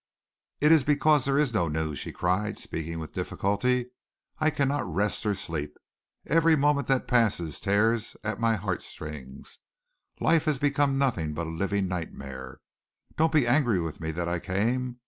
[0.61, 3.91] "It is because there is no news," she cried, speaking with difficulty.
[4.39, 5.77] "I cannot rest or sleep.
[6.25, 9.59] Every moment that passes tears at my heartstrings.
[10.19, 12.61] Life has become nothing but a living nightmare.
[13.15, 14.97] Don't be angry with me that I came.